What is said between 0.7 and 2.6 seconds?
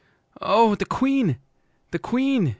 the Queen! the Queen!